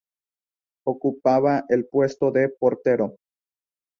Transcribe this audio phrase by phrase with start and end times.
[0.83, 3.17] Ocupaba el puesto de portero.